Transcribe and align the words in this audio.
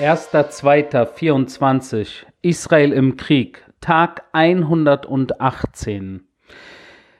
1.2.24 0.00 2.24
Israel 2.40 2.92
im 2.92 3.18
Krieg, 3.18 3.62
Tag 3.82 4.22
118. 4.32 6.22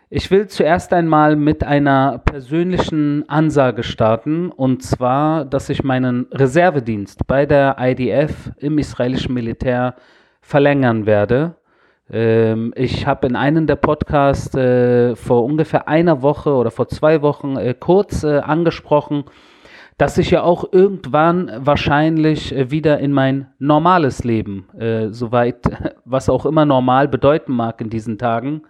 Ich 0.09 0.31
will 0.31 0.47
zuerst 0.47 0.95
einmal 0.95 1.37
mit 1.37 1.63
einer 1.63 2.23
persönlichen 2.25 3.29
Ansage 3.29 3.83
starten, 3.83 4.51
und 4.51 4.83
zwar, 4.83 5.45
dass 5.45 5.69
ich 5.69 5.85
meinen 5.85 6.27
Reservedienst 6.33 7.27
bei 7.27 7.45
der 7.45 7.77
IDF 7.79 8.51
im 8.57 8.79
israelischen 8.79 9.35
Militär 9.35 9.97
verlängern 10.41 11.05
werde. 11.05 11.57
Ähm, 12.11 12.73
ich 12.77 13.07
habe 13.07 13.27
in 13.27 13.37
einem 13.37 13.67
der 13.67 13.77
Podcasts 13.77 14.55
äh, 14.55 15.17
vor 15.17 15.45
ungefähr 15.45 15.87
einer 15.87 16.23
Woche 16.23 16.55
oder 16.55 16.71
vor 16.71 16.89
zwei 16.89 17.21
Wochen 17.21 17.59
äh, 17.59 17.75
kurz 17.79 18.25
äh, 18.25 18.39
angesprochen, 18.39 19.25
dass 20.01 20.17
ich 20.17 20.31
ja 20.31 20.43
auch 20.43 20.73
irgendwann 20.73 21.53
wahrscheinlich 21.59 22.57
äh, 22.57 22.71
wieder 22.71 23.01
in 23.01 23.13
mein 23.13 23.49
normales 23.59 24.25
Leben, 24.25 24.67
äh, 24.79 25.09
soweit 25.11 25.61
was 26.07 26.31
auch 26.31 26.47
immer 26.47 26.65
normal 26.65 27.07
bedeuten 27.07 27.53
mag 27.53 27.83
in 27.83 27.91
diesen 27.91 28.17
Tagen 28.17 28.63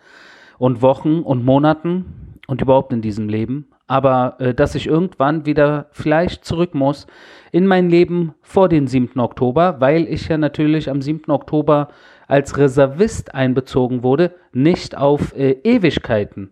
und 0.58 0.82
Wochen 0.82 1.20
und 1.20 1.44
Monaten 1.44 2.36
und 2.48 2.60
überhaupt 2.60 2.92
in 2.92 3.00
diesem 3.00 3.28
Leben, 3.28 3.68
aber 3.86 4.40
äh, 4.40 4.54
dass 4.54 4.74
ich 4.74 4.88
irgendwann 4.88 5.46
wieder 5.46 5.86
vielleicht 5.92 6.44
zurück 6.44 6.74
muss 6.74 7.06
in 7.52 7.64
mein 7.64 7.88
Leben 7.88 8.34
vor 8.42 8.68
dem 8.68 8.88
7. 8.88 9.20
Oktober, 9.20 9.76
weil 9.78 10.08
ich 10.08 10.26
ja 10.26 10.36
natürlich 10.36 10.90
am 10.90 11.00
7. 11.00 11.30
Oktober 11.30 11.90
als 12.26 12.58
Reservist 12.58 13.36
einbezogen 13.36 14.02
wurde, 14.02 14.34
nicht 14.52 14.98
auf 14.98 15.32
äh, 15.36 15.52
Ewigkeiten. 15.62 16.50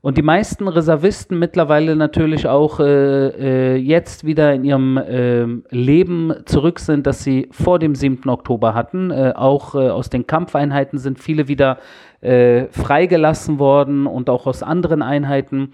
Und 0.00 0.16
die 0.16 0.22
meisten 0.22 0.68
Reservisten 0.68 1.38
mittlerweile 1.38 1.96
natürlich 1.96 2.46
auch 2.46 2.78
äh, 2.78 3.74
äh, 3.74 3.76
jetzt 3.76 4.24
wieder 4.24 4.54
in 4.54 4.64
ihrem 4.64 4.96
äh, 4.96 5.44
Leben 5.70 6.32
zurück 6.44 6.78
sind, 6.78 7.06
das 7.06 7.24
sie 7.24 7.48
vor 7.50 7.78
dem 7.78 7.94
7. 7.94 8.28
Oktober 8.28 8.74
hatten. 8.74 9.10
Äh, 9.10 9.32
auch 9.34 9.74
äh, 9.74 9.88
aus 9.88 10.08
den 10.08 10.26
Kampfeinheiten 10.26 10.98
sind 10.98 11.18
viele 11.18 11.48
wieder 11.48 11.78
äh, 12.20 12.66
freigelassen 12.66 13.58
worden 13.58 14.06
und 14.06 14.30
auch 14.30 14.46
aus 14.46 14.62
anderen 14.62 15.02
Einheiten. 15.02 15.72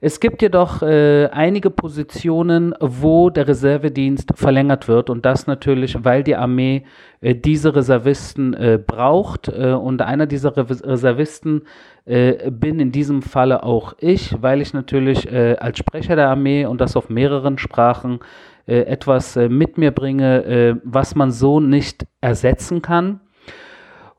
Es 0.00 0.20
gibt 0.20 0.42
jedoch 0.42 0.82
äh, 0.82 1.26
einige 1.32 1.70
Positionen, 1.70 2.72
wo 2.78 3.30
der 3.30 3.48
Reservedienst 3.48 4.30
verlängert 4.36 4.86
wird 4.86 5.10
und 5.10 5.26
das 5.26 5.48
natürlich, 5.48 5.96
weil 6.04 6.22
die 6.22 6.36
Armee 6.36 6.84
äh, 7.20 7.34
diese 7.34 7.74
Reservisten 7.74 8.54
äh, 8.54 8.78
braucht 8.84 9.48
äh, 9.48 9.72
und 9.72 10.00
einer 10.00 10.26
dieser 10.26 10.56
Re 10.56 10.68
Reservisten 10.68 11.62
äh, 12.04 12.48
bin 12.50 12.78
in 12.78 12.92
diesem 12.92 13.22
Falle 13.22 13.64
auch 13.64 13.94
ich, 13.98 14.40
weil 14.40 14.60
ich 14.60 14.72
natürlich 14.72 15.30
äh, 15.32 15.56
als 15.58 15.78
Sprecher 15.78 16.14
der 16.14 16.28
Armee 16.28 16.64
und 16.64 16.80
das 16.80 16.94
auf 16.96 17.08
mehreren 17.08 17.58
Sprachen 17.58 18.20
etwas 18.70 19.34
mit 19.34 19.78
mir 19.78 19.92
bringe, 19.92 20.78
was 20.84 21.14
man 21.14 21.30
so 21.30 21.58
nicht 21.58 22.06
ersetzen 22.20 22.82
kann. 22.82 23.20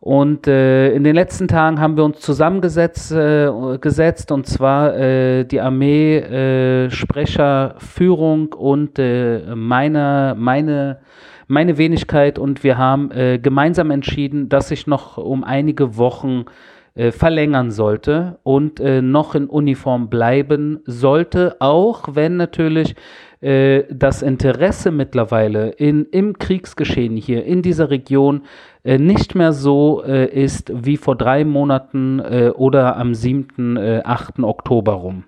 Und 0.02 0.48
äh, 0.48 0.94
in 0.94 1.04
den 1.04 1.14
letzten 1.14 1.50
Tagen 1.50 1.80
haben 1.82 1.98
wir 1.98 2.06
uns 2.06 2.22
zusammengesetzt 2.22 3.12
äh, 3.12 3.52
gesetzt, 3.82 4.32
und 4.32 4.48
zwar 4.48 4.96
äh, 4.96 5.44
die 5.44 5.60
Armee, 5.60 6.18
äh, 6.18 6.90
Sprecher, 6.90 7.76
Führung 7.80 8.54
und 8.54 8.98
äh, 8.98 9.56
meine, 9.56 10.36
meine, 10.38 11.00
meine 11.48 11.78
Wenigkeit. 11.78 12.40
Und 12.40 12.64
wir 12.64 12.78
haben 12.78 13.12
äh, 13.12 13.40
gemeinsam 13.40 13.92
entschieden, 13.92 14.48
dass 14.48 14.72
ich 14.72 14.88
noch 14.88 15.18
um 15.18 15.44
einige 15.44 15.98
Wochen 15.98 16.46
verlängern 17.12 17.72
sollte 17.72 18.40
und 18.44 18.80
äh, 18.80 19.02
noch 19.02 19.36
in 19.36 19.48
Uniform 19.48 20.10
bleiben 20.10 20.80
sollte, 20.86 21.56
auch 21.60 22.10
wenn 22.14 22.38
natürlich 22.38 22.96
äh, 23.42 23.84
das 23.90 24.22
Interesse 24.22 24.92
mittlerweile 24.92 25.70
in, 25.70 26.06
im 26.06 26.38
Kriegsgeschehen 26.38 27.16
hier 27.16 27.46
in 27.46 27.62
dieser 27.62 27.90
Region 27.90 28.42
äh, 28.84 28.98
nicht 28.98 29.36
mehr 29.36 29.54
so 29.54 30.04
äh, 30.04 30.26
ist 30.26 30.72
wie 30.74 30.98
vor 30.98 31.16
drei 31.16 31.46
Monaten 31.46 32.20
äh, 32.20 32.52
oder 32.54 32.98
am 32.98 33.14
7., 33.14 33.78
8. 34.04 34.40
Oktober 34.40 34.94
rum. 34.94 35.24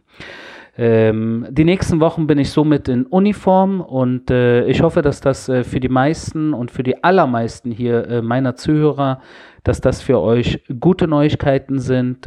Ähm, 0.78 1.48
die 1.50 1.66
nächsten 1.66 2.00
Wochen 2.00 2.28
bin 2.28 2.38
ich 2.40 2.50
somit 2.50 2.88
in 2.88 3.06
Uniform 3.06 3.82
und 3.82 4.32
äh, 4.32 4.66
ich 4.68 4.82
hoffe, 4.82 5.02
dass 5.02 5.20
das 5.20 5.50
äh, 5.50 5.66
für 5.66 5.82
die 5.82 5.90
meisten 5.90 6.54
und 6.54 6.72
für 6.72 6.84
die 6.84 7.04
allermeisten 7.04 7.72
hier 7.72 8.08
äh, 8.08 8.22
meiner 8.22 8.56
Zuhörer, 8.56 9.22
dass 9.64 9.82
das 9.82 10.02
für 10.02 10.22
euch 10.22 10.64
gute 10.80 11.08
Neuigkeiten 11.08 11.80
sind 11.80 12.26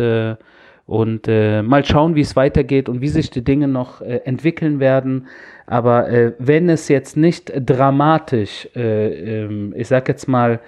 und 0.87 1.27
mal 1.27 1.85
schauen, 1.85 2.15
wie 2.15 2.21
es 2.21 2.37
weitergeht 2.37 2.89
und 2.89 3.01
wie 3.01 3.09
sich 3.09 3.31
die 3.31 3.43
Dinge 3.43 3.67
noch 3.67 4.03
entwickeln 4.03 4.79
werden. 4.79 5.27
Aber 5.67 6.07
wenn 6.39 6.69
es 6.69 6.87
jetzt 6.87 7.17
nicht 7.17 7.53
dramatisch, 7.57 8.69
ähm, 8.77 9.75
ich 9.77 9.89
sag 9.89 10.07
jetzt 10.07 10.29
mal, 10.29 10.61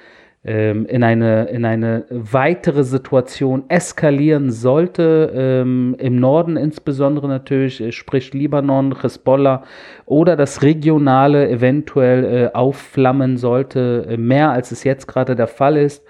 ähm, 0.46 0.86
in, 0.86 1.02
eine, 1.02 1.46
in 1.46 1.64
eine 1.64 2.04
weitere 2.08 2.84
Situation 2.84 3.64
eskalieren 3.66 4.52
sollte, 4.52 5.32
ähm, 5.34 5.96
im 5.98 6.20
Norden 6.20 6.56
insbesondere 6.56 7.26
natürlich, 7.26 7.80
äh, 7.80 7.90
sprich 7.90 8.32
Libanon, 8.32 9.02
Hezbollah 9.02 9.64
oder 10.04 10.36
das 10.36 10.62
Regionale 10.62 11.50
eventuell 11.50 12.24
äh, 12.24 12.54
aufflammen 12.54 13.38
sollte, 13.38 14.06
äh, 14.08 14.16
mehr 14.16 14.52
als 14.52 14.70
es 14.70 14.84
jetzt 14.84 15.08
gerade 15.08 15.34
der 15.34 15.48
Fall 15.48 15.76
ist, 15.76 16.04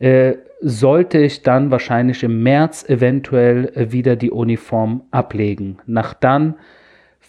äh, 0.00 0.34
sollte 0.60 1.18
ich 1.18 1.42
dann 1.42 1.70
wahrscheinlich 1.70 2.22
im 2.22 2.42
März 2.42 2.86
eventuell 2.90 3.72
äh, 3.74 3.90
wieder 3.90 4.16
die 4.16 4.30
Uniform 4.30 5.04
ablegen. 5.10 5.78
Nach 5.86 6.12
dann 6.12 6.56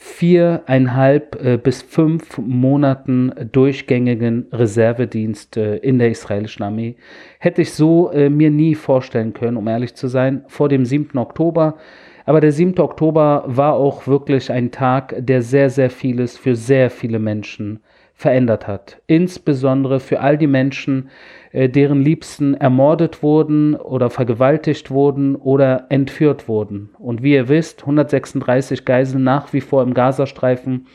viereinhalb 0.06 1.42
äh, 1.42 1.58
bis 1.58 1.82
fünf 1.82 2.38
Monaten 2.38 3.32
durchgängigen 3.54 4.48
Reservedienst 4.52 5.56
äh, 5.56 5.78
in 5.78 5.98
der 5.98 6.10
israelischen 6.10 6.64
Armee. 6.64 6.98
Hätte 7.40 7.62
ich 7.62 7.72
so 7.72 8.12
äh, 8.12 8.30
mir 8.30 8.52
nie 8.52 8.76
vorstellen 8.76 9.32
können, 9.32 9.56
um 9.56 9.66
ehrlich 9.66 9.96
zu 9.96 10.10
sein, 10.10 10.44
vor 10.50 10.68
dem 10.68 10.84
7. 10.84 11.18
Oktober. 11.18 11.78
Aber 12.26 12.42
der 12.42 12.52
7. 12.52 12.78
Oktober 12.80 13.46
war 13.48 13.76
auch 13.76 14.06
wirklich 14.06 14.52
ein 14.52 14.72
Tag, 14.72 15.16
der 15.18 15.42
sehr, 15.42 15.70
sehr 15.70 15.90
vieles 15.90 16.38
für 16.38 16.58
sehr 16.58 16.90
viele 16.90 17.20
Menschen 17.20 17.80
verändert 18.24 18.68
hat. 18.68 19.02
Insbesondere 19.06 20.00
für 20.00 20.22
all 20.22 20.38
die 20.38 20.48
Menschen, 20.48 21.10
äh, 21.52 21.68
deren 21.68 22.02
Liebsten 22.02 22.54
ermordet 22.54 23.22
wurden 23.22 23.76
oder 23.76 24.10
vergewaltigt 24.10 24.92
wurden 24.92 25.36
oder 25.36 25.88
entführt 25.90 26.48
wurden. 26.48 26.92
Und 27.00 27.22
wie 27.22 27.34
ihr 27.34 27.50
wisst, 27.50 27.82
136 27.82 28.86
Geiseln 28.86 29.26
nach 29.26 29.52
wie 29.52 29.60
vor 29.60 29.84
im 29.84 29.94
Gazastreifen 29.94 30.88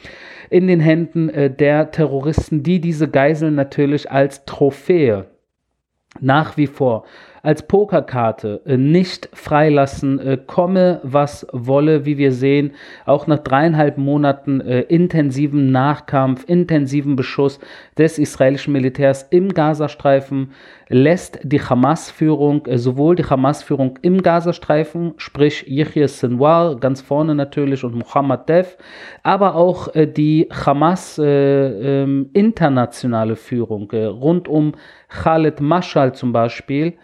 in 0.49 0.69
den 0.69 0.81
Händen 0.81 1.29
äh, 1.29 1.51
der 1.51 1.91
Terroristen, 1.91 2.63
die 2.63 2.81
diese 2.81 3.09
Geiseln 3.09 3.55
natürlich 3.55 4.11
als 4.11 4.47
Trophäe 4.47 5.27
nach 6.21 6.57
wie 6.57 6.67
vor 6.67 7.05
als 7.43 7.63
Pokerkarte 7.63 8.61
äh, 8.65 8.77
nicht 8.77 9.29
freilassen, 9.33 10.19
äh, 10.19 10.39
komme 10.47 11.01
was 11.03 11.47
wolle, 11.53 12.05
wie 12.05 12.19
wir 12.19 12.33
sehen, 12.33 12.73
auch 13.07 13.27
nach 13.27 13.39
dreieinhalb 13.39 13.99
Monaten 13.99 14.61
äh, 14.61 14.81
intensiven 14.83 15.71
Nachkampf, 15.71 16.45
intensiven 16.49 17.17
Beschuss 17.17 17.61
des 17.97 18.19
israelischen 18.19 18.73
Militärs 18.73 19.25
im 19.31 19.53
Gazastreifen 19.55 20.53
lässt 20.89 21.41
die 21.43 21.61
Hamas-Führung, 21.61 22.67
äh, 22.67 22.79
sowohl 22.79 23.17
die 23.17 23.25
Hamas-Führung 23.25 23.99
im 24.03 24.23
Gazastreifen, 24.23 25.15
sprich 25.19 25.65
Yahya 25.67 26.09
Sinwar, 26.09 26.77
ganz 26.77 27.01
vorne 27.01 27.35
natürlich, 27.35 27.85
und 27.85 27.95
Mohammed 27.95 28.49
Def, 28.49 28.79
aber 29.23 29.55
auch 29.55 29.89
die 29.95 30.49
Hamas 30.51 31.19
äh, 31.19 32.03
ähm, 32.03 32.31
internationale 32.33 33.37
Führung 33.37 33.91
rund 33.91 34.49
um 34.49 34.73
Khaled 35.09 35.61
Mashal 35.61 36.15
zum 36.15 36.33
Beispiel, 36.33 36.95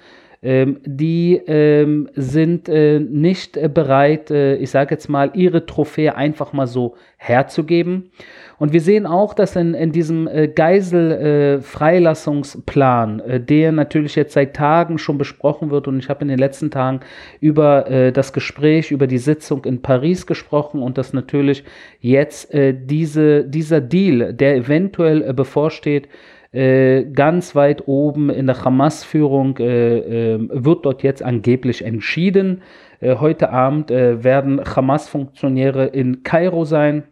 ähm, 0.45 0.79
die 0.85 1.41
ähm, 1.47 2.09
sind 2.15 2.69
äh, 2.69 3.01
nicht 3.01 3.57
äh, 3.57 3.69
bereit, 3.73 4.31
äh, 4.31 4.57
ich 4.57 4.71
sage 4.71 4.95
jetzt 4.95 5.09
mal, 5.09 5.31
ihre 5.33 5.65
Trophäe 5.65 6.15
einfach 6.15 6.53
mal 6.53 6.67
so 6.67 6.97
herzugeben. 7.17 8.11
Und 8.59 8.75
wir 8.75 8.83
sehen 8.83 9.07
auch, 9.07 9.33
dass 9.33 9.57
in, 9.57 9.73
in 9.73 9.91
diesem 9.91 10.29
äh, 10.29 10.49
Geiselfreilassungsplan, 10.49 13.21
äh, 13.21 13.41
der 13.41 13.73
natürlich 13.73 14.17
jetzt 14.17 14.35
seit 14.35 14.55
Tagen 14.55 14.99
schon 14.99 15.17
besprochen 15.17 15.71
wird, 15.71 15.89
und 15.89 15.99
ich 15.99 16.11
habe 16.11 16.21
in 16.21 16.29
den 16.29 16.39
letzten 16.39 16.71
Tagen 16.71 17.01
über 17.41 17.91
äh, 17.91 18.13
das 18.13 18.35
Gespräch, 18.35 18.91
über 18.91 19.07
die 19.07 19.17
Sitzung 19.17 19.65
in 19.65 19.81
Paris 19.81 20.27
gesprochen 20.27 20.83
und 20.83 20.99
dass 20.99 21.15
natürlich 21.15 21.65
jetzt 22.01 22.53
diese, 22.53 23.45
dieser 23.45 23.81
Deal, 23.81 24.35
der 24.35 24.57
eventuell 24.57 25.33
bevorsteht, 25.33 26.07
äh, 26.55 27.05
ganz 27.05 27.57
weit 27.57 27.89
oben 27.89 28.31
in 28.31 28.47
der 28.47 28.65
Hamas-Führung 28.65 29.59
äh, 29.59 30.35
äh, 30.35 30.49
wird 30.51 30.87
dort 30.87 31.03
jetzt 31.03 31.21
angeblich 31.21 31.85
entschieden. 31.85 32.63
Äh, 33.01 33.17
heute 33.17 33.51
Abend 33.51 33.91
werden 33.91 34.61
Hamas-Funktionäre 34.65 35.87
in 35.87 36.23
Kairo 36.23 36.65
sein 36.65 37.03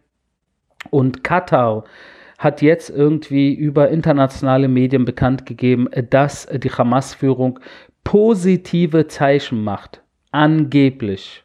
und 0.91 1.23
Katar 1.25 1.83
hat 2.37 2.61
jetzt 2.61 2.89
irgendwie 2.89 3.53
über 3.53 3.89
internationale 3.89 4.67
Medien 4.69 5.05
bekannt 5.05 5.45
gegeben, 5.45 5.89
dass 6.09 6.47
die 6.47 6.71
Hamas-Führung 6.71 7.59
positive 8.03 9.07
Zeichen 9.07 9.63
macht. 9.63 10.01
Angeblich. 10.31 11.43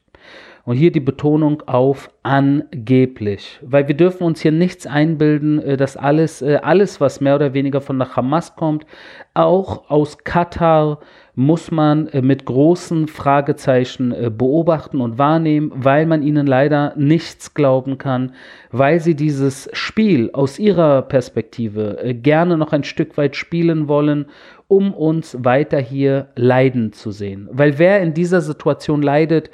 Und 0.69 0.77
hier 0.77 0.93
die 0.93 1.01
Betonung 1.01 1.63
auf 1.63 2.11
angeblich, 2.23 3.59
weil 3.63 3.89
wir 3.89 3.97
dürfen 3.97 4.25
uns 4.25 4.43
hier 4.43 4.53
nichts 4.53 4.87
einbilden, 4.87 5.59
äh, 5.63 5.79
dass 5.79 5.97
alles, 5.97 6.43
äh, 6.43 6.59
alles, 6.63 7.01
was 7.01 7.23
mehr 7.23 7.37
oder 7.37 7.55
weniger 7.55 7.81
von 7.81 7.99
der 7.99 8.15
Hamas 8.15 8.55
kommt, 8.55 8.85
auch 9.33 9.89
aus 9.89 10.19
Katar 10.25 10.99
muss 11.35 11.71
man 11.71 12.09
äh, 12.09 12.21
mit 12.21 12.45
großen 12.45 13.09
Fragezeichen 13.09 14.15
beobachten 14.37 15.01
und 15.01 15.17
wahrnehmen, 15.17 15.73
weil 15.75 16.05
man 16.05 16.23
ihnen 16.23 16.47
leider 16.47 16.93
nichts 16.97 17.55
glauben 17.55 17.97
kann, 17.97 18.35
weil 18.71 19.01
sie 19.01 19.15
dieses 19.15 19.71
Spiel 19.73 20.29
aus 20.35 20.59
ihrer 20.59 21.01
Perspektive 21.01 22.15
gerne 22.21 22.59
noch 22.59 22.75
ein 22.75 22.85
Stück 22.85 23.17
weit 23.17 23.37
spielen 23.37 23.89
wollen 23.89 24.27
um 24.71 24.93
uns 24.93 25.35
weiter 25.43 25.79
hier 25.79 26.29
leiden 26.37 26.93
zu 26.93 27.11
sehen. 27.11 27.49
Weil 27.51 27.79
wer 27.79 28.03
in 28.03 28.13
dieser 28.13 28.43
Situation 28.43 29.01
leidet, 29.01 29.51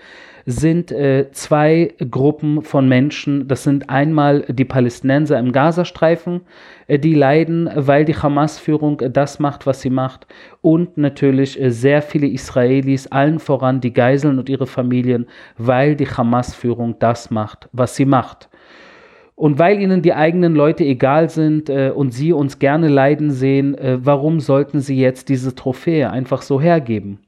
sind 0.47 0.93
äh, 0.93 1.31
zwei 1.33 1.95
Gruppen 2.11 2.63
von 2.63 2.89
Menschen. 2.89 3.49
Das 3.49 3.63
sind 3.63 3.89
einmal 3.89 4.43
die 4.49 4.65
Palästinenser 4.65 5.39
im 5.39 5.53
Gazastreifen, 5.53 6.43
äh, 6.87 6.99
die 6.99 7.15
leiden, 7.15 7.71
weil 7.75 8.05
die 8.05 8.17
Hamas-Führung 8.17 9.01
das 9.13 9.39
macht, 9.39 9.67
was 9.67 9.81
sie 9.81 9.91
macht. 9.91 10.27
Und 10.61 10.99
natürlich 10.99 11.61
äh, 11.61 11.71
sehr 11.71 12.03
viele 12.03 12.27
Israelis, 12.27 13.07
allen 13.07 13.39
voran 13.39 13.81
die 13.81 13.93
Geiseln 13.93 14.39
und 14.39 14.49
ihre 14.49 14.67
Familien, 14.67 15.27
weil 15.57 15.97
die 15.97 16.09
Hamas-Führung 16.09 16.99
das 16.99 17.31
macht, 17.31 17.69
was 17.73 17.97
sie 17.97 18.07
macht. 18.07 18.49
Und 19.37 19.59
weil 19.59 19.81
ihnen 19.81 20.03
die 20.03 20.15
eigenen 20.15 20.55
Leute 20.55 20.85
egal 20.85 21.29
sind 21.29 21.69
äh, 21.69 21.91
und 21.91 22.13
sie 22.13 22.33
uns 22.33 22.59
gerne 22.59 22.89
leiden 22.89 23.31
sehen, 23.31 23.75
äh, 23.77 23.99
warum 24.01 24.41
sollten 24.41 24.81
sie 24.81 24.97
jetzt 24.97 25.29
diese 25.29 25.55
Trophäe 25.55 26.11
einfach 26.11 26.43
so 26.43 26.61
hergeben? 26.61 27.19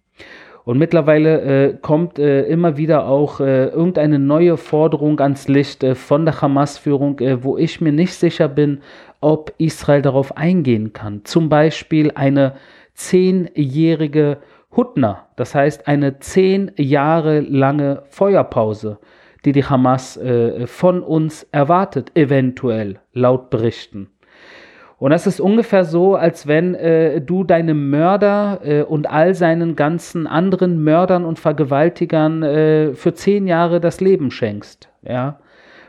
Und 0.67 0.79
mittlerweile 0.79 1.41
äh, 1.43 1.77
kommt 1.81 2.19
äh, 2.19 2.43
immer 2.43 2.77
wieder 2.77 3.07
auch 3.07 3.39
äh, 3.39 3.69
irgendeine 3.69 4.19
neue 4.19 4.57
Forderung 4.57 5.21
ans 5.21 5.47
Licht 5.47 5.85
äh, 5.85 5.95
von 5.95 6.25
der 6.25 6.43
Hamas-Führung, 6.43 7.21
wo 7.43 7.57
ich 7.57 7.81
mir 7.81 7.93
nicht 7.93 8.15
sicher 8.15 8.49
bin, 8.49 8.81
ob 9.21 9.55
Israel 9.59 10.03
darauf 10.03 10.37
eingehen 10.37 10.93
kann. 10.93 11.25
Zum 11.25 11.49
Beispiel 11.49 12.11
eine 12.17 12.57
zehnjährige 12.95 14.39
Hutna, 14.77 15.29
das 15.37 15.55
heißt 15.55 15.87
eine 15.87 16.19
zehn 16.19 16.73
Jahre 16.77 17.41
lange 17.41 18.03
Feuerpause 18.09 18.99
die 19.47 19.53
die 19.53 19.65
Hamas 19.65 20.17
äh, 20.17 20.67
von 20.67 21.03
uns 21.03 21.45
erwartet, 21.53 22.11
eventuell, 22.17 22.99
laut 23.13 23.49
Berichten. 23.49 24.11
Und 24.99 25.11
das 25.11 25.27
ist 25.27 25.41
ungefähr 25.41 25.85
so, 25.85 26.15
als 26.15 26.47
wenn 26.47 26.75
äh, 26.75 27.21
du 27.21 27.45
deinem 27.45 27.91
Mörder 27.91 28.61
äh, 28.65 28.83
und 28.83 29.11
all 29.11 29.35
seinen 29.35 29.77
ganzen 29.77 30.27
anderen 30.27 30.83
Mördern 30.83 31.25
und 31.25 31.39
Vergewaltigern 31.39 32.43
äh, 32.43 32.95
für 32.95 33.13
zehn 33.13 33.47
Jahre 33.47 33.81
das 33.81 34.01
Leben 34.01 34.31
schenkst. 34.31 34.89
Ja. 35.07 35.39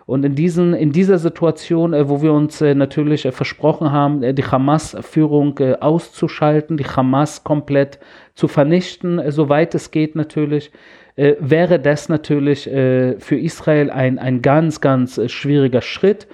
Und 0.08 0.24
in, 0.24 0.36
diesen, 0.36 0.74
in 0.74 0.94
dieser 0.94 1.18
Situation, 1.18 1.94
äh, 1.94 2.08
wo 2.08 2.22
wir 2.22 2.32
uns 2.32 2.62
äh, 2.62 2.74
natürlich 2.74 3.26
äh, 3.26 3.34
versprochen 3.34 3.92
haben, 3.92 4.22
die 4.36 4.44
Hamas-Führung 4.44 5.60
auszuschalten, 5.82 6.78
die 6.78 6.86
Hamas 6.86 7.44
komplett 7.44 8.00
zu 8.34 8.48
vernichten, 8.48 9.22
soweit 9.32 9.76
es 9.76 9.92
geht 9.92 10.16
natürlich, 10.16 10.72
wäre 11.16 11.80
das 11.80 12.10
natürlich 12.10 12.66
für 12.66 13.36
Israel 13.36 13.90
ein, 13.90 14.20
ein 14.20 14.44
ganz, 14.44 14.82
ganz 14.82 15.20
schwieriger 15.32 15.82
Schritt, 15.82 16.28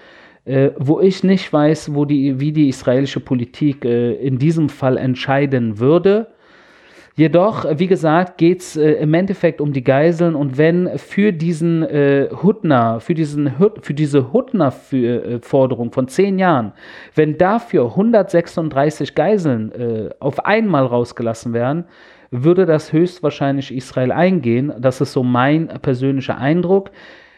äh, 0.46 0.72
wo 0.78 1.00
ich 1.00 1.24
nicht 1.24 1.52
weiß, 1.52 1.94
wo 1.94 2.06
die, 2.06 2.40
wie 2.40 2.52
die 2.52 2.70
israelische 2.70 3.20
Politik 3.20 3.86
äh, 3.86 4.14
in 4.14 4.38
diesem 4.38 4.70
Fall 4.70 4.98
entscheiden 4.98 5.80
würde. 5.80 6.28
Jedoch, 7.16 7.66
wie 7.78 7.86
gesagt, 7.86 8.40
geht 8.40 8.62
es 8.62 8.76
äh, 8.76 8.94
im 8.94 9.14
Endeffekt 9.14 9.62
um 9.62 9.72
die 9.72 9.84
Geiseln 9.84 10.34
und 10.34 10.58
wenn 10.58 10.98
für 10.98 11.32
diesen 11.32 11.84
äh, 11.84 12.30
Hutner, 12.42 13.00
für, 13.00 13.14
diesen, 13.14 13.54
für 13.82 13.94
diese 13.94 14.34
Hutner-Forderung 14.34 15.92
von 15.92 16.08
zehn 16.08 16.40
Jahren, 16.40 16.74
wenn 17.14 17.38
dafür 17.38 17.86
136 17.86 19.14
Geiseln 19.14 19.72
äh, 19.74 20.10
auf 20.20 20.44
einmal 20.44 20.88
rausgelassen 20.88 21.54
werden, 21.54 21.86
würde 22.32 22.66
das 22.66 22.92
höchstwahrscheinlich 22.92 23.72
Israel 23.72 24.12
eingehen. 24.12 24.74
Das 24.80 25.00
ist 25.00 25.14
so 25.14 25.22
mein 25.22 25.68
persönlicher 25.68 26.40
Eindruck. 26.40 26.90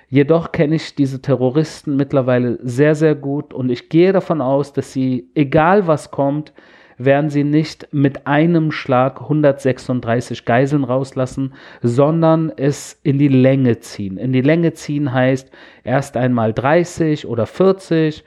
Jedoch 0.10 0.52
kenne 0.52 0.76
ich 0.76 0.96
diese 0.96 1.22
Terroristen 1.22 1.96
mittlerweile 1.96 2.60
sehr, 2.62 2.96
sehr 2.96 3.16
gut 3.16 3.54
und 3.54 3.70
ich 3.70 3.90
gehe 3.90 4.14
davon 4.14 4.42
aus, 4.42 4.74
dass 4.74 4.94
sie, 4.94 5.30
egal 5.34 5.88
was 5.88 6.12
kommt, 6.12 6.54
werden 6.98 7.30
sie 7.30 7.44
nicht 7.44 7.90
mit 7.92 8.26
einem 8.26 8.72
Schlag 8.72 9.22
136 9.22 10.46
Geiseln 10.46 10.84
rauslassen, 10.84 11.54
sondern 11.82 12.52
es 12.56 13.00
in 13.04 13.18
die 13.18 13.28
Länge 13.28 13.80
ziehen. 13.80 14.18
In 14.18 14.32
die 14.32 14.42
Länge 14.42 14.74
ziehen 14.74 15.12
heißt 15.12 15.52
erst 15.84 16.16
einmal 16.16 16.54
30 16.54 17.28
oder 17.28 17.46
40 17.46 18.24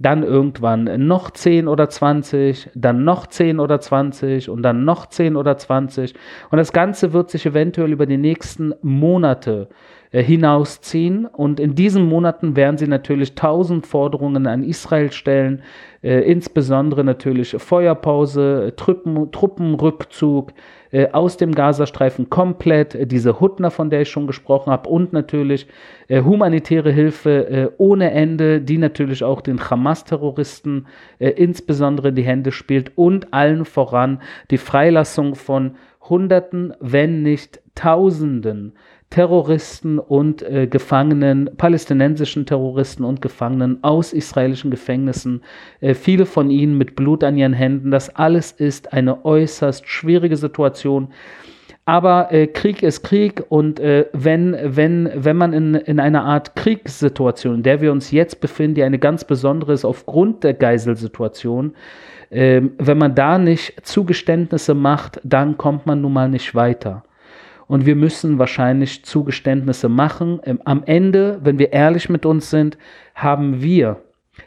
dann 0.00 0.22
irgendwann 0.22 1.06
noch 1.06 1.30
10 1.30 1.68
oder 1.68 1.90
20, 1.90 2.70
dann 2.74 3.04
noch 3.04 3.26
10 3.26 3.60
oder 3.60 3.80
20 3.80 4.48
und 4.48 4.62
dann 4.62 4.84
noch 4.86 5.06
10 5.06 5.36
oder 5.36 5.58
20. 5.58 6.14
Und 6.50 6.56
das 6.56 6.72
Ganze 6.72 7.12
wird 7.12 7.30
sich 7.30 7.44
eventuell 7.44 7.92
über 7.92 8.06
die 8.06 8.16
nächsten 8.16 8.74
Monate 8.80 9.68
äh, 10.10 10.22
hinausziehen. 10.22 11.26
Und 11.26 11.60
in 11.60 11.74
diesen 11.74 12.06
Monaten 12.06 12.56
werden 12.56 12.78
sie 12.78 12.88
natürlich 12.88 13.34
tausend 13.34 13.86
Forderungen 13.86 14.46
an 14.46 14.64
Israel 14.64 15.12
stellen, 15.12 15.62
äh, 16.02 16.20
insbesondere 16.20 17.04
natürlich 17.04 17.54
Feuerpause, 17.58 18.72
Truppen, 18.76 19.30
Truppenrückzug, 19.30 20.54
äh, 20.92 21.10
aus 21.12 21.36
dem 21.36 21.54
Gazastreifen 21.54 22.30
komplett, 22.30 22.94
äh, 22.94 23.06
diese 23.06 23.40
Hutner, 23.40 23.70
von 23.70 23.90
der 23.90 24.02
ich 24.02 24.10
schon 24.10 24.26
gesprochen 24.26 24.70
habe, 24.70 24.88
und 24.88 25.12
natürlich 25.12 25.66
äh, 26.08 26.22
humanitäre 26.22 26.90
Hilfe 26.90 27.48
äh, 27.48 27.70
ohne 27.78 28.10
Ende, 28.10 28.60
die 28.60 28.78
natürlich 28.78 29.22
auch 29.24 29.40
den 29.40 29.70
Hamas-Terroristen 29.70 30.86
insbesondere 31.18 32.08
in 32.08 32.14
die 32.14 32.22
Hände 32.22 32.52
spielt 32.52 32.92
und 32.96 33.32
allen 33.32 33.64
voran 33.64 34.20
die 34.50 34.58
Freilassung 34.58 35.34
von 35.34 35.76
Hunderten, 36.00 36.74
wenn 36.80 37.22
nicht 37.22 37.60
Tausenden 37.74 38.74
Terroristen 39.10 39.98
und 39.98 40.40
äh, 40.42 40.68
Gefangenen, 40.68 41.50
palästinensischen 41.56 42.46
Terroristen 42.46 43.02
und 43.02 43.20
Gefangenen 43.20 43.82
aus 43.82 44.12
israelischen 44.12 44.70
Gefängnissen, 44.70 45.42
äh, 45.80 45.94
viele 45.94 46.26
von 46.26 46.48
ihnen 46.48 46.78
mit 46.78 46.94
Blut 46.94 47.24
an 47.24 47.36
ihren 47.36 47.52
Händen. 47.52 47.90
Das 47.90 48.14
alles 48.14 48.52
ist 48.52 48.92
eine 48.92 49.24
äußerst 49.24 49.88
schwierige 49.88 50.36
Situation. 50.36 51.08
Aber 51.86 52.30
äh, 52.30 52.46
Krieg 52.46 52.84
ist 52.84 53.02
Krieg 53.02 53.42
und 53.48 53.80
äh, 53.80 54.06
wenn, 54.12 54.56
wenn, 54.62 55.10
wenn 55.12 55.36
man 55.36 55.52
in, 55.52 55.74
in 55.74 55.98
einer 55.98 56.24
Art 56.24 56.54
Kriegssituation, 56.54 57.56
in 57.56 57.62
der 57.64 57.80
wir 57.80 57.90
uns 57.90 58.12
jetzt 58.12 58.40
befinden, 58.40 58.76
die 58.76 58.84
eine 58.84 59.00
ganz 59.00 59.24
besondere 59.24 59.72
ist 59.72 59.84
aufgrund 59.84 60.44
der 60.44 60.54
Geiselsituation, 60.54 61.74
ähm, 62.30 62.74
wenn 62.78 62.98
man 62.98 63.16
da 63.16 63.38
nicht 63.38 63.84
Zugeständnisse 63.84 64.74
macht, 64.74 65.20
dann 65.24 65.58
kommt 65.58 65.86
man 65.86 66.00
nun 66.00 66.12
mal 66.12 66.28
nicht 66.28 66.54
weiter 66.54 67.02
und 67.70 67.86
wir 67.86 67.94
müssen 67.94 68.40
wahrscheinlich 68.40 69.04
Zugeständnisse 69.04 69.88
machen. 69.88 70.40
Ähm, 70.42 70.60
am 70.64 70.82
Ende, 70.84 71.38
wenn 71.44 71.60
wir 71.60 71.72
ehrlich 71.72 72.08
mit 72.08 72.26
uns 72.26 72.50
sind, 72.50 72.76
haben 73.14 73.62
wir 73.62 74.02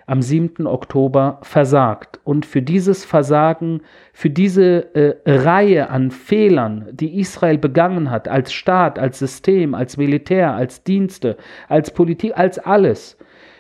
am 0.08 0.22
7. 0.22 0.68
Oktober 0.68 1.39
versagt. 1.42 2.20
Und 2.25 2.46
für 2.46 2.62
dieses 2.62 3.06
Versagen, 3.06 3.80
für 4.12 4.30
diese 4.30 4.94
äh, 4.94 5.15
Reihe 5.25 5.89
an 5.89 6.12
Fehlern, 6.12 6.89
die 6.92 7.18
Israel 7.18 7.58
begangen 7.58 8.12
hat, 8.12 8.27
als 8.27 8.51
Staat, 8.51 9.00
als 9.00 9.20
System, 9.20 9.74
als 9.74 9.96
Militär, 9.96 10.53
als 10.53 10.84
Dienste, 10.84 11.38
als 11.70 11.92
Politik, 11.92 12.34
als 12.36 12.60
alles, 12.60 13.18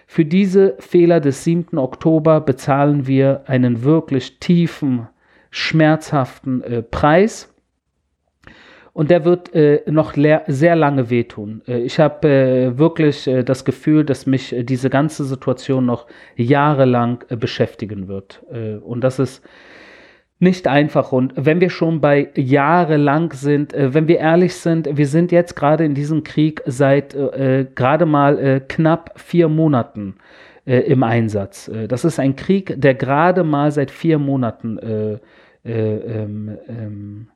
für 0.07 0.25
diese 0.25 0.75
Fehler 0.79 1.21
des 1.21 1.45
7. 1.45 1.77
Oktober 1.77 2.41
bezahlen 2.41 3.07
wir 3.07 3.43
einen 3.47 3.83
wirklich 3.83 4.39
tiefen, 4.39 5.07
schmerzhaften 5.51 6.61
äh, 6.63 6.81
Preis 6.81 7.52
und 8.93 9.09
der 9.09 9.25
wird 9.25 9.53
äh, 9.55 9.81
noch 9.87 10.13
sehr 10.47 10.75
lange 10.75 11.09
wehtun. 11.09 11.63
Äh, 11.67 11.79
ich 11.79 11.99
habe 11.99 12.27
äh, 12.27 12.77
wirklich 12.77 13.27
äh, 13.27 13.43
das 13.43 13.65
Gefühl, 13.65 14.05
dass 14.05 14.27
mich 14.27 14.53
äh, 14.53 14.63
diese 14.63 14.89
ganze 14.89 15.25
Situation 15.25 15.85
noch 15.87 16.05
jahrelang 16.35 17.23
äh, 17.29 17.35
beschäftigen 17.35 18.07
wird. 18.07 18.43
und 18.83 19.01
das 19.01 19.19
ist 19.19 19.43
nicht 20.39 20.67
einfach. 20.67 21.11
Und 21.11 21.33
wenn 21.35 21.59
wir 21.61 21.69
schon 21.69 22.01
bei 22.01 22.29
jahrelang 22.35 23.31
sind, 23.33 23.73
wenn 23.73 24.07
wir 24.07 24.19
ehrlich 24.19 24.55
sind, 24.55 24.89
wir 24.91 25.07
sind 25.07 25.31
jetzt 25.31 25.55
gerade 25.55 25.85
in 25.85 25.95
diesem 25.95 26.23
Krieg 26.23 26.61
seit 26.65 27.15
gerade 27.75 28.05
mal 28.05 28.61
knapp 28.67 29.13
vier 29.15 29.47
Monaten 29.47 30.15
im 30.65 31.03
Einsatz. 31.03 31.71
das 31.87 32.03
ist 32.03 32.19
ein 32.19 32.35
Krieg, 32.35 32.73
der 32.77 32.93
gerade 32.93 33.43
mal 33.43 33.71
seit 33.71 33.89
vier 33.89 34.19
Monaten 34.19 34.77
ähm, 35.65 36.57
ähm, 36.67 37.27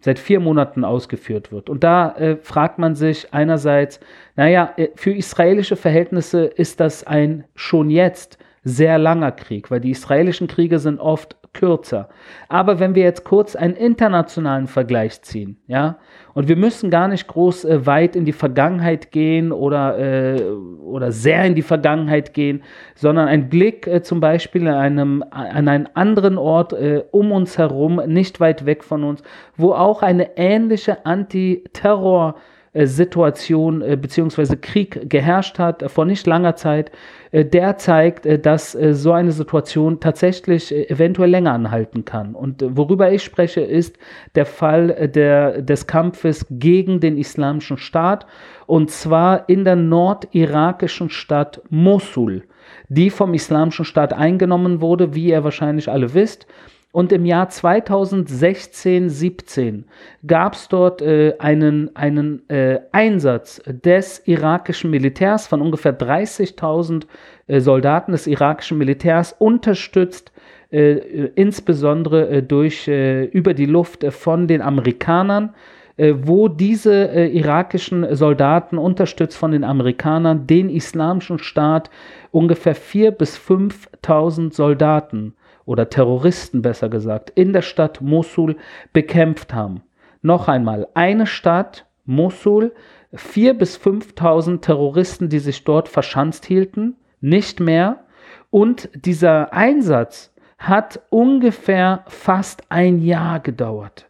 seit 0.00 0.18
vier 0.18 0.40
Monaten 0.40 0.84
ausgeführt 0.84 1.50
wird. 1.52 1.68
Und 1.68 1.84
da 1.84 2.14
äh, 2.16 2.36
fragt 2.36 2.78
man 2.78 2.94
sich 2.94 3.32
einerseits, 3.32 4.00
naja, 4.36 4.72
äh, 4.76 4.88
für 4.94 5.12
israelische 5.12 5.76
Verhältnisse 5.76 6.44
ist 6.44 6.80
das 6.80 7.06
ein 7.06 7.44
schon 7.54 7.90
jetzt 7.90 8.38
sehr 8.64 8.98
langer 8.98 9.32
Krieg, 9.32 9.70
weil 9.70 9.80
die 9.80 9.90
israelischen 9.90 10.46
Kriege 10.46 10.78
sind 10.78 11.00
oft 11.00 11.36
kürzer. 11.58 12.08
Aber 12.48 12.78
wenn 12.78 12.94
wir 12.94 13.02
jetzt 13.02 13.24
kurz 13.24 13.56
einen 13.56 13.74
internationalen 13.74 14.66
Vergleich 14.66 15.20
ziehen, 15.22 15.58
ja, 15.66 15.98
und 16.34 16.48
wir 16.48 16.56
müssen 16.56 16.88
gar 16.88 17.08
nicht 17.08 17.26
groß 17.26 17.64
äh, 17.64 17.84
weit 17.84 18.14
in 18.14 18.24
die 18.24 18.32
Vergangenheit 18.32 19.10
gehen 19.10 19.50
oder, 19.50 19.98
äh, 19.98 20.40
oder 20.42 21.10
sehr 21.10 21.44
in 21.44 21.54
die 21.54 21.62
Vergangenheit 21.62 22.32
gehen, 22.32 22.62
sondern 22.94 23.28
ein 23.28 23.48
Blick 23.48 23.86
äh, 23.86 24.02
zum 24.02 24.20
Beispiel 24.20 24.68
an, 24.68 24.76
einem, 24.76 25.24
an 25.30 25.68
einen 25.68 25.88
anderen 25.94 26.38
Ort 26.38 26.72
äh, 26.72 27.02
um 27.10 27.32
uns 27.32 27.58
herum, 27.58 28.00
nicht 28.06 28.40
weit 28.40 28.66
weg 28.66 28.84
von 28.84 29.04
uns, 29.04 29.22
wo 29.56 29.72
auch 29.72 30.02
eine 30.02 30.36
ähnliche 30.36 31.04
Antiterror- 31.04 32.36
Situation 32.74 33.82
äh, 33.82 33.96
bzw. 33.96 34.56
Krieg 34.56 35.08
geherrscht 35.08 35.58
hat 35.58 35.82
äh, 35.82 35.88
vor 35.88 36.04
nicht 36.04 36.26
langer 36.26 36.56
Zeit, 36.56 36.90
äh, 37.30 37.44
der 37.44 37.78
zeigt, 37.78 38.26
äh, 38.26 38.38
dass 38.38 38.74
äh, 38.74 38.94
so 38.94 39.12
eine 39.12 39.32
Situation 39.32 40.00
tatsächlich 40.00 40.74
eventuell 40.90 41.30
länger 41.30 41.52
anhalten 41.52 42.04
kann. 42.04 42.34
Und 42.34 42.64
worüber 42.76 43.12
ich 43.12 43.22
spreche, 43.22 43.60
ist 43.60 43.98
der 44.34 44.46
Fall 44.46 45.08
der, 45.08 45.62
des 45.62 45.86
Kampfes 45.86 46.46
gegen 46.50 47.00
den 47.00 47.18
Islamischen 47.18 47.78
Staat 47.78 48.26
und 48.66 48.90
zwar 48.90 49.48
in 49.48 49.64
der 49.64 49.76
nordirakischen 49.76 51.10
Stadt 51.10 51.62
Mosul, 51.70 52.44
die 52.88 53.10
vom 53.10 53.34
Islamischen 53.34 53.84
Staat 53.84 54.12
eingenommen 54.12 54.80
wurde, 54.80 55.14
wie 55.14 55.28
ihr 55.28 55.44
wahrscheinlich 55.44 55.90
alle 55.90 56.12
wisst. 56.14 56.46
Und 56.90 57.12
im 57.12 57.26
Jahr 57.26 57.50
2016, 57.50 59.10
17 59.10 59.84
gab 60.26 60.54
es 60.54 60.68
dort 60.68 61.02
äh, 61.02 61.34
einen, 61.38 61.94
einen 61.94 62.48
äh, 62.48 62.80
Einsatz 62.92 63.62
des 63.66 64.22
irakischen 64.26 64.90
Militärs 64.90 65.46
von 65.46 65.60
ungefähr 65.60 65.96
30.000 65.96 67.04
äh, 67.46 67.60
Soldaten 67.60 68.12
des 68.12 68.26
irakischen 68.26 68.78
Militärs, 68.78 69.34
unterstützt 69.38 70.32
äh, 70.70 71.28
insbesondere 71.34 72.28
äh, 72.28 72.42
durch 72.42 72.88
äh, 72.88 73.24
über 73.24 73.54
die 73.54 73.64
Luft 73.64 74.04
von 74.12 74.46
den 74.46 74.60
Amerikanern, 74.60 75.54
wo 76.00 76.46
diese 76.46 77.26
irakischen 77.26 78.14
Soldaten, 78.14 78.78
unterstützt 78.78 79.36
von 79.36 79.50
den 79.50 79.64
Amerikanern, 79.64 80.46
den 80.46 80.70
islamischen 80.70 81.40
Staat 81.40 81.90
ungefähr 82.30 82.76
4.000 82.76 83.10
bis 83.10 83.36
5.000 83.36 84.54
Soldaten 84.54 85.34
oder 85.68 85.90
Terroristen 85.90 86.62
besser 86.62 86.88
gesagt, 86.88 87.28
in 87.34 87.52
der 87.52 87.60
Stadt 87.60 88.00
Mosul 88.00 88.56
bekämpft 88.94 89.52
haben. 89.52 89.82
Noch 90.22 90.48
einmal, 90.48 90.88
eine 90.94 91.26
Stadt, 91.26 91.84
Mosul, 92.06 92.72
4.000 93.14 93.52
bis 93.52 93.76
5.000 93.76 94.60
Terroristen, 94.62 95.28
die 95.28 95.40
sich 95.40 95.64
dort 95.64 95.90
verschanzt 95.90 96.46
hielten, 96.46 96.96
nicht 97.20 97.60
mehr. 97.60 98.04
Und 98.48 98.88
dieser 98.94 99.52
Einsatz 99.52 100.32
hat 100.56 101.02
ungefähr 101.10 102.02
fast 102.06 102.62
ein 102.70 103.02
Jahr 103.02 103.38
gedauert. 103.38 104.08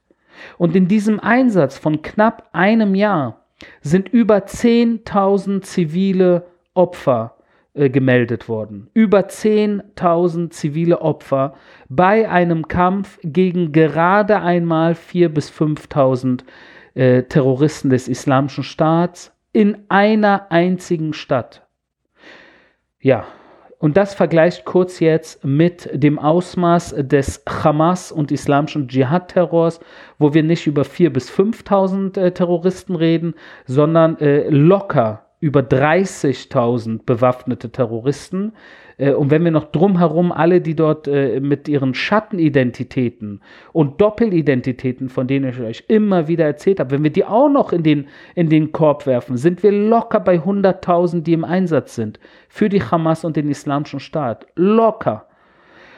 Und 0.59 0.77
in 0.77 0.87
diesem 0.87 1.19
Einsatz 1.19 1.77
von 1.77 2.03
knapp 2.03 2.51
einem 2.53 2.95
Jahr 2.95 3.45
sind 3.81 4.09
über 4.09 4.37
10.000 4.37 5.63
zivile 5.63 6.47
Opfer 6.75 7.38
äh, 7.79 7.91
gemeldet 7.91 8.49
worden. 8.49 8.89
Über 8.95 9.21
10.000 9.21 10.51
zivile 10.51 11.01
Opfer 11.01 11.55
bei 11.89 12.29
einem 12.29 12.69
Kampf 12.69 13.19
gegen 13.23 13.73
gerade 13.73 14.41
einmal 14.41 14.93
4.000 14.93 15.29
bis 15.29 15.51
5.000 15.51 16.41
äh, 16.95 17.23
Terroristen 17.23 17.91
des 17.91 18.09
Islamischen 18.09 18.65
Staats 18.65 19.33
in 19.53 19.79
einer 19.89 20.51
einzigen 20.51 21.13
Stadt. 21.13 21.67
Ja, 23.01 23.27
und 23.79 23.97
das 23.97 24.15
vergleicht 24.15 24.65
kurz 24.65 24.99
jetzt 24.99 25.45
mit 25.45 25.89
dem 25.93 26.19
Ausmaß 26.19 26.97
des 26.99 27.45
Hamas 27.49 28.11
und 28.11 28.33
islamischen 28.33 28.89
Dschihad-Terrors, 28.89 29.79
wo 30.19 30.35
wir 30.35 30.43
nicht 30.43 30.67
über 30.67 30.83
4.000 30.83 31.11
bis 31.11 31.31
5.000 31.31 32.21
äh, 32.21 32.31
Terroristen 32.33 32.97
reden, 32.97 33.35
sondern 33.67 34.19
äh, 34.19 34.49
locker 34.49 35.28
über 35.41 35.61
30.000 35.61 37.05
bewaffnete 37.05 37.71
Terroristen. 37.71 38.53
Äh, 38.97 39.13
und 39.13 39.31
wenn 39.31 39.45
wir 39.45 39.51
noch 39.51 39.71
drumherum 39.71 40.33
alle, 40.33 40.61
die 40.61 40.75
dort 40.75 41.07
äh, 41.09 41.41
mit 41.41 41.69
ihren 41.69 41.95
Schattenidentitäten 41.95 43.41
und 43.73 44.01
Doppelidentitäten, 44.01 45.09
von 45.09 45.27
denen 45.27 45.51
ich 45.51 45.61
euch 45.61 45.85
immer 45.89 46.29
wieder 46.29 46.45
erzählt 46.45 46.81
habe, 46.81 46.91
wenn 46.91 47.05
wir 47.05 47.13
die 47.13 47.25
auch 47.25 47.49
noch 47.49 47.73
in 47.73 47.83
den, 47.83 48.09
in 48.35 48.49
den 48.49 48.73
Korb 48.73 49.07
werfen, 49.07 49.37
sind 49.37 49.63
wir 49.63 49.73
locker 49.73 50.21
bei 50.21 50.37
100.000, 50.37 51.23
die 51.23 51.33
im 51.33 51.45
Einsatz 51.45 51.95
sind 51.95 52.19
für 52.49 52.69
die 52.69 52.83
Hamas 52.83 53.25
und 53.25 53.37
den 53.37 53.49
Islamischen 53.49 54.01
Staat. 54.01 54.47
Locker. 54.57 55.27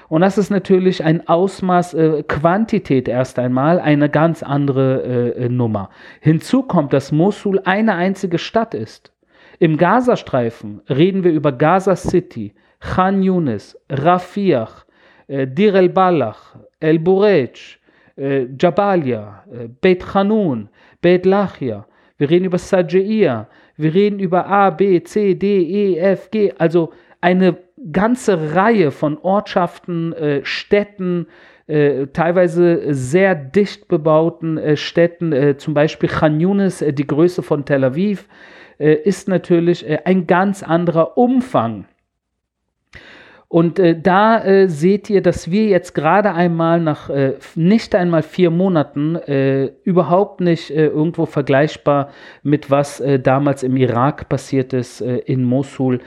Und 0.08 0.22
das 0.22 0.38
ist 0.38 0.50
natürlich 0.50 1.04
ein 1.04 1.28
Ausmaß, 1.28 1.94
äh, 1.94 2.24
Quantität 2.24 3.06
erst 3.06 3.38
einmal, 3.38 3.78
eine 3.78 4.10
ganz 4.10 4.42
andere 4.42 5.34
äh, 5.36 5.48
Nummer. 5.48 5.88
Hinzu 6.20 6.64
kommt, 6.64 6.92
dass 6.92 7.12
Mosul 7.12 7.60
eine 7.64 7.94
einzige 7.94 8.38
Stadt 8.38 8.74
ist. 8.74 9.12
Im 9.60 9.76
Gazastreifen 9.76 10.80
reden 10.88 11.22
wir 11.22 11.32
über 11.32 11.52
Gaza 11.52 11.94
City, 11.94 12.54
Khan 12.80 13.22
Yunis, 13.22 13.78
Rafiah, 13.90 14.70
äh, 15.28 15.46
Dir 15.46 15.74
el-Balach, 15.74 16.56
El-Burej, 16.80 17.78
äh, 18.16 18.46
Jabalia, 18.58 19.44
äh, 19.52 19.68
Beit 19.68 20.14
Hanun, 20.14 20.70
Beit 21.02 21.26
Lachia. 21.26 21.86
Wir 22.16 22.30
reden 22.30 22.46
über 22.46 22.56
Sajia, 22.56 23.48
wir 23.76 23.94
reden 23.94 24.18
über 24.18 24.46
A, 24.46 24.70
B, 24.70 25.02
C, 25.02 25.34
D, 25.34 25.62
E, 25.62 25.98
F, 25.98 26.30
G, 26.30 26.54
also 26.56 26.94
eine 27.20 27.58
ganze 27.92 28.54
Reihe 28.54 28.90
von 28.90 29.18
Ortschaften, 29.18 30.14
äh, 30.14 30.40
Städten, 30.42 31.26
äh, 31.66 32.06
teilweise 32.06 32.94
sehr 32.94 33.34
dicht 33.34 33.88
bebauten 33.88 34.56
äh, 34.56 34.78
Städten, 34.78 35.32
äh, 35.32 35.58
zum 35.58 35.74
Beispiel 35.74 36.08
Khan 36.08 36.40
Yunis, 36.40 36.80
äh, 36.80 36.94
die 36.94 37.06
Größe 37.06 37.42
von 37.42 37.66
Tel 37.66 37.84
Aviv, 37.84 38.26
äh, 38.80 38.94
ist 38.94 39.28
natürlich 39.28 39.88
äh, 39.88 39.98
ein 40.04 40.26
ganz 40.26 40.62
anderer 40.62 41.16
Umfang. 41.16 41.84
Und 43.46 43.80
äh, 43.80 44.00
da 44.00 44.44
äh, 44.44 44.68
seht 44.68 45.10
ihr, 45.10 45.22
dass 45.22 45.50
wir 45.50 45.66
jetzt 45.66 45.92
gerade 45.92 46.32
einmal 46.32 46.80
nach 46.80 47.10
äh, 47.10 47.34
nicht 47.56 47.96
einmal 47.96 48.22
vier 48.22 48.50
Monaten 48.50 49.16
äh, 49.16 49.72
überhaupt 49.82 50.40
nicht 50.40 50.70
äh, 50.70 50.86
irgendwo 50.86 51.26
vergleichbar 51.26 52.10
mit 52.44 52.70
was 52.70 53.00
äh, 53.00 53.18
damals 53.18 53.64
im 53.64 53.76
Irak 53.76 54.28
passiert 54.28 54.72
ist, 54.72 55.00
in 55.00 55.44
Mosul. 55.44 56.00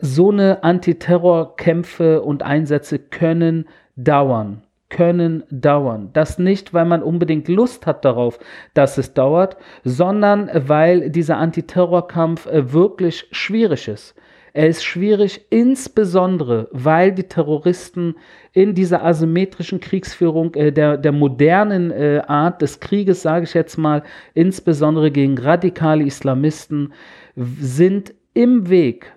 so 0.00 0.30
eine 0.30 0.64
Antiterrorkämpfe 0.64 2.20
und 2.22 2.42
Einsätze 2.42 2.98
können 2.98 3.68
dauern 3.96 4.62
können 4.92 5.42
dauern. 5.50 6.10
Das 6.12 6.38
nicht, 6.38 6.74
weil 6.74 6.84
man 6.84 7.02
unbedingt 7.02 7.48
Lust 7.48 7.86
hat 7.86 8.04
darauf, 8.04 8.38
dass 8.74 8.98
es 8.98 9.14
dauert, 9.14 9.56
sondern 9.84 10.50
weil 10.54 11.08
dieser 11.10 11.38
Antiterrorkampf 11.38 12.46
äh, 12.46 12.72
wirklich 12.72 13.26
schwierig 13.32 13.88
ist. 13.88 14.14
Er 14.52 14.68
ist 14.68 14.84
schwierig, 14.84 15.46
insbesondere 15.48 16.68
weil 16.72 17.12
die 17.12 17.22
Terroristen 17.22 18.16
in 18.52 18.74
dieser 18.74 19.02
asymmetrischen 19.02 19.80
Kriegsführung 19.80 20.54
äh, 20.54 20.70
der, 20.72 20.98
der 20.98 21.12
modernen 21.12 21.90
äh, 21.90 22.22
Art 22.26 22.60
des 22.60 22.78
Krieges, 22.78 23.22
sage 23.22 23.44
ich 23.44 23.54
jetzt 23.54 23.78
mal, 23.78 24.02
insbesondere 24.34 25.10
gegen 25.10 25.38
radikale 25.38 26.04
Islamisten, 26.04 26.92
sind 27.34 28.12
im 28.34 28.68
Weg 28.68 29.10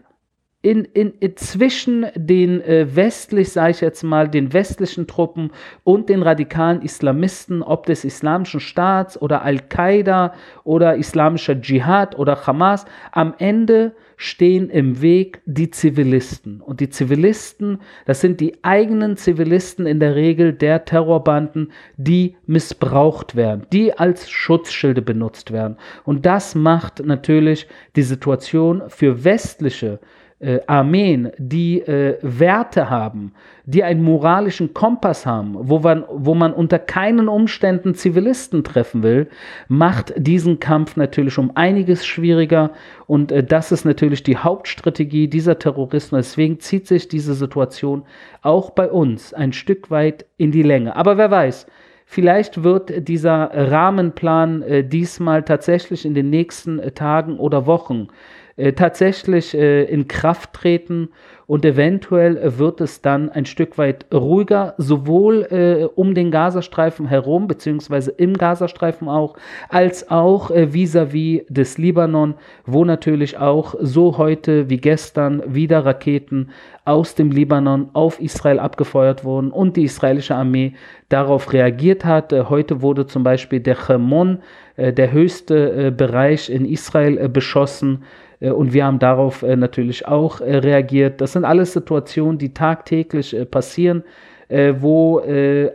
in, 0.66 0.84
in, 0.84 1.14
in 1.20 1.38
zwischen 1.38 2.08
den 2.16 2.60
äh, 2.62 2.88
westlich, 2.96 3.52
sage 3.52 3.70
ich 3.70 3.82
jetzt 3.82 4.02
mal, 4.02 4.28
den 4.28 4.52
westlichen 4.52 5.06
Truppen 5.06 5.52
und 5.84 6.10
den 6.10 6.24
radikalen 6.24 6.82
Islamisten, 6.82 7.62
ob 7.62 7.86
des 7.86 8.04
Islamischen 8.04 8.60
Staats 8.60 9.22
oder 9.22 9.44
Al-Qaida 9.44 10.34
oder 10.64 10.96
Islamischer 10.96 11.62
Dschihad 11.62 12.18
oder 12.18 12.48
Hamas, 12.48 12.86
am 13.12 13.36
Ende 13.38 13.94
stehen 14.18 14.72
im 14.72 15.04
Weg 15.04 15.40
die 15.46 15.70
Zivilisten. 15.70 16.62
Und 16.62 16.80
die 16.80 16.90
Zivilisten, 16.90 17.82
das 18.08 18.22
sind 18.22 18.42
die 18.42 18.64
eigenen 18.64 19.18
Zivilisten 19.18 19.86
in 19.86 20.00
der 20.00 20.16
Regel 20.16 20.52
der 20.52 20.86
Terrorbanden, 20.86 21.74
die 21.98 22.38
missbraucht 22.48 23.36
werden, 23.36 23.68
die 23.72 23.94
als 23.94 24.32
Schutzschilde 24.32 25.04
benutzt 25.04 25.52
werden. 25.52 25.78
Und 26.06 26.26
das 26.26 26.56
macht 26.56 27.06
natürlich 27.06 27.68
die 27.96 28.02
Situation 28.02 28.82
für 28.88 29.24
westliche 29.24 30.00
äh, 30.02 30.25
Armeen, 30.68 31.32
die 31.38 31.80
äh, 31.82 32.18
Werte 32.22 32.90
haben, 32.90 33.34
die 33.66 33.84
einen 33.84 34.04
moralischen 34.04 34.74
Kompass 34.74 35.26
haben, 35.26 35.56
wo 35.58 35.80
man, 35.80 36.04
wo 36.10 36.36
man 36.36 36.54
unter 36.54 36.78
keinen 36.78 37.30
Umständen 37.30 37.96
Zivilisten 37.96 38.64
treffen 38.64 39.02
will, 39.02 39.30
macht 39.70 40.14
diesen 40.18 40.60
Kampf 40.60 40.98
natürlich 40.98 41.38
um 41.38 41.52
einiges 41.56 42.06
schwieriger. 42.06 42.72
Und 43.08 43.32
äh, 43.32 43.44
das 43.44 43.72
ist 43.72 43.86
natürlich 43.86 44.24
die 44.24 44.38
Hauptstrategie 44.38 45.30
dieser 45.30 45.58
Terroristen. 45.58 46.18
Deswegen 46.18 46.60
zieht 46.60 46.88
sich 46.88 47.08
diese 47.08 47.34
Situation 47.34 48.04
auch 48.42 48.72
bei 48.72 48.92
uns 48.92 49.34
ein 49.34 49.54
Stück 49.54 49.90
weit 49.90 50.26
in 50.38 50.52
die 50.52 50.64
Länge. 50.64 50.96
Aber 50.96 51.18
wer 51.18 51.32
weiß, 51.32 51.66
Vielleicht 52.08 52.64
wird 52.64 53.08
dieser 53.08 53.50
Rahmenplan 53.52 54.62
äh, 54.62 54.84
diesmal 54.84 55.42
tatsächlich 55.42 56.06
in 56.06 56.14
den 56.14 56.30
nächsten 56.30 56.78
äh, 56.78 56.92
Tagen 56.92 57.40
oder 57.40 57.66
Wochen 57.66 58.10
äh, 58.58 58.72
tatsächlich 58.72 59.54
äh, 59.54 59.84
in 59.84 60.08
Kraft 60.08 60.54
treten 60.54 61.10
und 61.46 61.66
eventuell 61.66 62.58
wird 62.58 62.80
es 62.80 63.02
dann 63.02 63.30
ein 63.30 63.46
Stück 63.46 63.78
weit 63.78 64.06
ruhiger, 64.14 64.74
sowohl 64.78 65.44
äh, 65.52 65.84
um 65.94 66.16
den 66.16 66.32
Gazastreifen 66.32 67.08
herum, 67.08 67.48
beziehungsweise 67.48 68.12
im 68.12 68.34
Gazastreifen 68.36 69.10
auch, 69.10 69.36
als 69.68 70.10
auch 70.10 70.52
äh, 70.52 70.74
vis-à-vis 70.74 71.42
-vis 71.42 71.54
des 71.54 71.78
Libanon, 71.78 72.36
wo 72.66 72.86
natürlich 72.86 73.38
auch 73.38 73.76
so 73.82 74.18
heute 74.18 74.70
wie 74.70 74.78
gestern 74.78 75.44
wieder 75.46 75.86
Raketen 75.86 76.50
aus 76.86 77.14
dem 77.14 77.32
Libanon 77.32 77.90
auf 77.92 78.22
Israel 78.22 78.60
abgefeuert 78.60 79.26
wurden 79.26 79.52
und 79.52 79.76
die 79.76 79.84
israelische 79.84 80.36
Armee 80.36 80.76
darauf 81.10 81.52
reagiert 81.52 82.06
hat. 82.06 82.32
Heute 82.32 82.82
wurde 82.82 83.06
zum 83.06 83.24
Beispiel 83.24 83.60
der 83.60 83.76
Chemon, 83.76 84.40
der 84.78 85.12
höchste 85.12 85.92
Bereich 85.92 86.50
in 86.50 86.66
Israel, 86.66 87.28
beschossen 87.30 88.04
und 88.40 88.74
wir 88.74 88.86
haben 88.86 89.00
darauf 89.00 89.44
äh, 89.44 89.56
natürlich 89.56 90.08
auch 90.08 90.42
äh, 90.42 90.58
reagiert. 90.58 91.22
Das 91.22 91.34
sind 91.34 91.46
alles 91.46 91.74
Situationen, 91.74 92.38
die 92.38 92.54
tagtäglich 92.54 93.36
passieren, 93.52 94.04
wo 94.48 95.24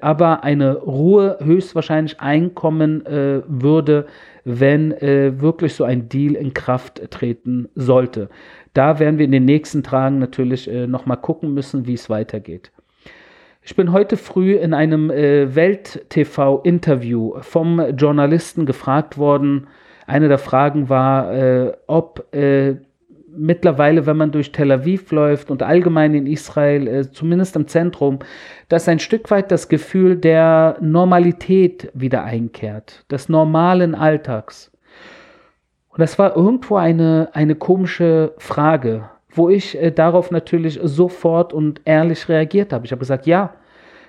aber 0.01 0.45
eine 0.45 0.77
Ruhe 0.77 1.39
höchstwahrscheinlich 1.43 2.21
einkommen 2.21 3.03
würde, 3.05 4.07
wenn 4.45 4.93
wirklich 4.93 5.75
so 5.75 5.83
ein 5.83 6.09
Deal 6.09 6.37
in 6.37 6.55
Kraft 6.55 7.11
treten 7.11 7.69
sollte. 7.75 8.29
Da 8.73 9.01
werden 9.01 9.19
wir 9.19 9.25
in 9.25 9.33
den 9.33 9.45
nächsten 9.45 9.83
Tagen 9.83 10.21
natürlich 10.21 10.71
nochmal 10.87 11.17
gucken 11.17 11.53
müssen, 11.53 11.89
wie 11.89 11.95
es 11.95 12.09
weitergeht. 12.09 12.71
Ich 13.63 13.77
bin 13.77 13.93
heute 13.93 14.17
früh 14.17 14.55
in 14.55 14.73
einem 14.73 15.11
äh, 15.11 15.55
Welt-TV-Interview 15.55 17.35
vom 17.41 17.81
Journalisten 17.97 18.65
gefragt 18.65 19.19
worden, 19.19 19.67
eine 20.11 20.29
der 20.29 20.39
Fragen 20.39 20.89
war, 20.89 21.33
äh, 21.33 21.73
ob 21.87 22.35
äh, 22.35 22.77
mittlerweile, 23.37 24.07
wenn 24.07 24.17
man 24.17 24.33
durch 24.33 24.53
Tel 24.53 24.73
Aviv 24.73 25.13
läuft 25.13 25.51
und 25.51 25.63
allgemein 25.63 26.15
in 26.15 26.27
Israel, 26.27 26.87
äh, 26.89 27.11
zumindest 27.11 27.57
im 27.57 27.69
Zentrum, 27.69 28.19
dass 28.69 28.89
ein 28.89 28.99
Stück 28.99 29.31
weit 29.31 29.51
das 29.51 29.69
Gefühl 29.69 30.17
der 30.17 30.77
Normalität 30.81 31.91
wieder 31.95 32.25
einkehrt, 32.25 33.05
des 33.11 33.29
normalen 33.29 33.95
Alltags. 33.95 34.73
Und 35.91 36.01
das 36.01 36.19
war 36.19 36.37
irgendwo 36.37 36.77
eine, 36.77 37.31
eine 37.33 37.55
komische 37.55 38.33
Frage, 38.39 39.09
wo 39.31 39.49
ich 39.49 39.81
äh, 39.81 39.93
darauf 39.93 40.31
natürlich 40.31 40.81
sofort 40.83 41.53
und 41.53 41.81
ehrlich 41.85 42.29
reagiert 42.29 42.73
habe. 42.73 42.85
Ich 42.85 42.93
habe 42.93 43.01
gesagt, 43.01 43.27
ja, 43.27 43.55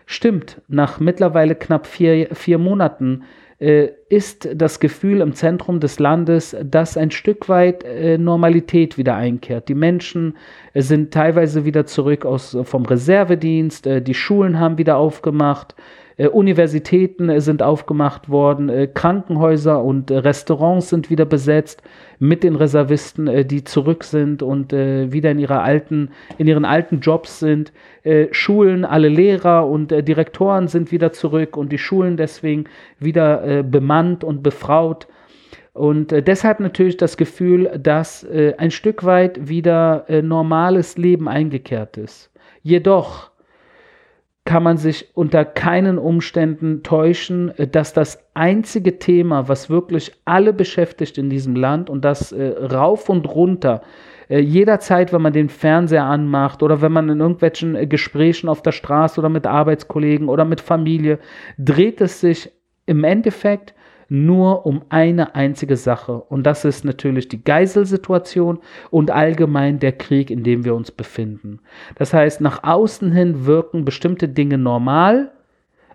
stimmt, 0.05 0.61
nach 0.67 0.99
mittlerweile 0.99 1.55
knapp 1.55 1.85
vier, 1.85 2.29
vier 2.33 2.57
Monaten 2.57 3.23
ist 3.61 4.49
das 4.55 4.79
Gefühl 4.79 5.21
im 5.21 5.35
Zentrum 5.35 5.79
des 5.79 5.99
Landes, 5.99 6.55
dass 6.63 6.97
ein 6.97 7.11
Stück 7.11 7.47
weit 7.47 7.83
äh, 7.83 8.17
Normalität 8.17 8.97
wieder 8.97 9.15
einkehrt. 9.15 9.69
Die 9.69 9.75
Menschen 9.75 10.35
äh, 10.73 10.81
sind 10.81 11.13
teilweise 11.13 11.63
wieder 11.63 11.85
zurück 11.85 12.25
aus, 12.25 12.57
vom 12.63 12.85
Reservedienst, 12.85 13.85
die 13.85 14.13
Schulen 14.15 14.59
haben 14.59 14.79
wieder 14.79 14.97
aufgemacht, 14.97 15.75
äh, 15.77 15.81
Universitäten 16.27 17.29
äh, 17.29 17.41
sind 17.41 17.63
aufgemacht 17.63 18.29
worden, 18.29 18.69
äh, 18.69 18.87
Krankenhäuser 18.87 19.83
und 19.83 20.11
Restaurants 20.11 20.89
sind 20.89 21.09
wieder 21.09 21.25
besetzt 21.25 21.81
mit 22.19 22.43
den 22.43 22.55
Reservisten, 22.55 23.47
die 23.47 23.63
zurück 23.63 24.03
sind 24.03 24.43
und 24.43 24.73
wieder 24.73 25.31
in, 25.31 25.39
ihrer 25.39 25.63
alten, 25.63 26.11
in 26.37 26.45
ihren 26.45 26.65
alten 26.65 26.99
Jobs 26.99 27.39
sind. 27.39 27.73
Schulen, 28.29 28.85
alle 28.85 29.09
Lehrer 29.09 29.67
und 29.67 29.89
Direktoren 29.89 30.67
sind 30.67 30.91
wieder 30.91 31.13
zurück 31.13 31.57
und 31.57 31.71
die 31.71 31.79
Schulen 31.79 32.17
deswegen 32.17 32.65
wieder 32.99 33.63
bemannt 33.63 34.23
und 34.23 34.43
befraut. 34.43 35.07
Und 35.73 36.11
äh, 36.11 36.21
deshalb 36.21 36.59
natürlich 36.59 36.97
das 36.97 37.17
Gefühl, 37.17 37.79
dass 37.81 38.23
äh, 38.23 38.55
ein 38.57 38.71
Stück 38.71 39.05
weit 39.05 39.47
wieder 39.47 40.05
äh, 40.09 40.21
normales 40.21 40.97
Leben 40.97 41.29
eingekehrt 41.29 41.97
ist. 41.97 42.29
Jedoch 42.61 43.30
kann 44.45 44.63
man 44.63 44.77
sich 44.77 45.09
unter 45.13 45.45
keinen 45.45 45.97
Umständen 45.97 46.83
täuschen, 46.83 47.49
äh, 47.57 47.67
dass 47.67 47.93
das 47.93 48.25
einzige 48.33 48.99
Thema, 48.99 49.47
was 49.47 49.69
wirklich 49.69 50.13
alle 50.25 50.53
beschäftigt 50.53 51.17
in 51.17 51.29
diesem 51.29 51.55
Land 51.55 51.89
und 51.89 52.03
das 52.03 52.31
äh, 52.31 52.47
rauf 52.47 53.09
und 53.09 53.29
runter, 53.29 53.81
äh, 54.29 54.39
jederzeit, 54.39 55.11
wenn 55.13 55.21
man 55.21 55.33
den 55.33 55.49
Fernseher 55.49 56.05
anmacht 56.05 56.63
oder 56.63 56.81
wenn 56.81 56.91
man 56.91 57.09
in 57.09 57.19
irgendwelchen 57.19 57.75
äh, 57.75 57.85
Gesprächen 57.85 58.49
auf 58.49 58.61
der 58.61 58.71
Straße 58.71 59.19
oder 59.19 59.29
mit 59.29 59.45
Arbeitskollegen 59.45 60.29
oder 60.29 60.45
mit 60.45 60.61
Familie, 60.61 61.19
dreht 61.57 62.01
es 62.01 62.21
sich 62.21 62.51
im 62.85 63.03
Endeffekt 63.03 63.75
nur 64.11 64.65
um 64.65 64.81
eine 64.89 65.35
einzige 65.35 65.77
Sache. 65.77 66.13
Und 66.13 66.43
das 66.43 66.65
ist 66.65 66.83
natürlich 66.83 67.29
die 67.29 67.43
Geiselsituation 67.43 68.59
und 68.89 69.09
allgemein 69.09 69.79
der 69.79 69.93
Krieg, 69.93 70.29
in 70.29 70.43
dem 70.43 70.65
wir 70.65 70.75
uns 70.75 70.91
befinden. 70.91 71.59
Das 71.95 72.13
heißt, 72.13 72.41
nach 72.41 72.63
außen 72.63 73.13
hin 73.13 73.45
wirken 73.45 73.85
bestimmte 73.85 74.27
Dinge 74.27 74.57
normal, 74.57 75.31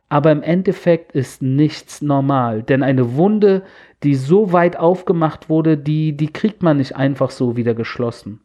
aber 0.09 0.33
im 0.33 0.43
Endeffekt 0.43 1.13
ist 1.13 1.43
nichts 1.43 2.01
normal. 2.01 2.63
Denn 2.63 2.83
eine 2.83 3.17
Wunde, 3.17 3.65
die 4.03 4.15
so 4.15 4.51
weit 4.51 4.79
aufgemacht 4.79 5.51
wurde, 5.51 5.77
die, 5.77 6.17
die 6.17 6.33
kriegt 6.33 6.63
man 6.63 6.79
nicht 6.79 6.97
einfach 6.97 7.29
so 7.29 7.57
wieder 7.59 7.75
geschlossen. 7.75 8.41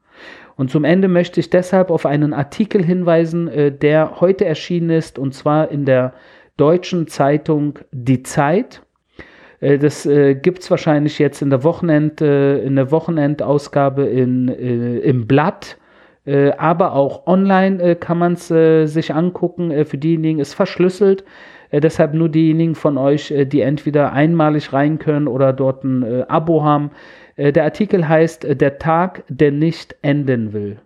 Und 0.57 0.69
zum 0.69 0.83
Ende 0.83 1.07
möchte 1.07 1.39
ich 1.39 1.49
deshalb 1.49 1.91
auf 1.91 2.05
einen 2.05 2.33
Artikel 2.33 2.83
hinweisen, 2.83 3.47
äh, 3.47 3.71
der 3.71 4.19
heute 4.19 4.43
erschienen 4.43 4.89
ist, 4.89 5.17
und 5.17 5.33
zwar 5.33 5.71
in 5.71 5.85
der 5.85 6.13
deutschen 6.57 7.07
Zeitung 7.07 7.79
Die 7.93 8.21
Zeit. 8.23 8.81
Äh, 9.61 9.77
das 9.77 10.05
äh, 10.05 10.35
gibt 10.35 10.59
es 10.59 10.69
wahrscheinlich 10.69 11.17
jetzt 11.19 11.41
in 11.41 11.49
der 11.49 11.63
Wochenend, 11.63 12.19
äh, 12.19 12.61
in 12.61 12.75
der 12.75 12.91
Wochenendausgabe 12.91 14.03
in, 14.03 14.49
äh, 14.49 14.97
im 14.97 15.27
Blatt. 15.27 15.77
Äh, 16.25 16.51
aber 16.51 16.93
auch 16.93 17.25
online 17.25 17.81
äh, 17.81 17.95
kann 17.95 18.17
man 18.17 18.33
es 18.33 18.47
sich 18.47 19.13
angucken. 19.13 19.85
für 19.85 19.97
diejenigen 19.97 20.39
ist 20.39 20.53
verschlüsselt. 20.53 21.23
deshalb 21.71 22.13
nur 22.13 22.27
diejenigen 22.27 22.75
von 22.75 22.97
euch, 22.97 23.33
die 23.47 23.61
entweder 23.61 24.11
einmalig 24.11 24.73
rein 24.73 24.99
können 24.99 25.27
oder 25.27 25.53
dort 25.53 25.85
ein 25.85 26.23
Abo 26.29 26.63
haben. 26.63 26.91
der 27.37 27.63
Artikel 27.63 28.09
heißt 28.09 28.59
Der 28.59 28.77
Tag, 28.77 29.23
der 29.29 29.51
nicht 29.51 29.95
enden 30.01 30.51
will. 30.51 30.79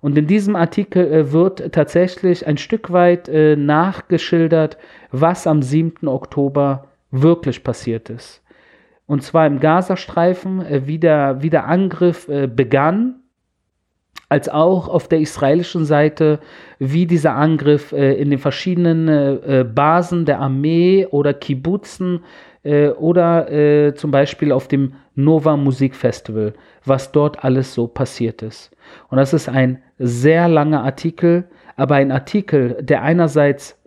Und 0.00 0.18
in 0.18 0.26
diesem 0.26 0.56
Artikel 0.56 1.32
wird 1.32 1.72
tatsächlich 1.72 2.46
ein 2.48 2.58
Stück 2.58 2.92
weit 2.92 3.30
nachgeschildert, 3.32 4.76
was 5.12 5.46
am 5.46 5.62
7. 5.62 6.08
Oktober 6.08 6.88
wirklich 7.10 7.64
passiert 7.64 8.10
ist. 8.10 8.42
Und 9.08 9.22
zwar 9.22 9.46
im 9.46 9.58
Gazastreifen, 9.58 10.64
äh, 10.64 10.86
wie, 10.86 10.98
der, 10.98 11.42
wie 11.42 11.50
der 11.50 11.66
Angriff 11.66 12.28
äh, 12.28 12.46
begann, 12.46 13.16
als 14.28 14.50
auch 14.50 14.88
auf 14.88 15.08
der 15.08 15.20
israelischen 15.20 15.86
Seite, 15.86 16.40
wie 16.78 17.06
dieser 17.06 17.34
Angriff 17.34 17.92
äh, 17.92 18.12
in 18.12 18.28
den 18.28 18.38
verschiedenen 18.38 19.74
Basen 19.74 20.26
der 20.26 20.38
Armee 20.40 21.06
oder 21.06 21.32
Kibbutzen 21.32 22.20
oder 22.62 23.94
zum 23.94 24.10
Beispiel 24.10 24.52
auf 24.52 24.68
dem 24.68 24.92
Nova 25.14 25.56
Musikfestival, 25.56 26.52
was 26.84 27.12
dort 27.12 27.42
alles 27.42 27.72
so 27.72 27.86
passiert 27.86 28.42
ist. 28.42 28.76
Und 29.08 29.16
das 29.16 29.32
ist 29.32 29.48
ein 29.48 29.82
sehr 29.98 30.48
langer 30.48 30.84
Artikel, 30.84 31.44
aber 31.76 31.94
ein 31.94 32.12
Artikel, 32.12 32.76
der 32.82 33.02
einerseits 33.02 33.77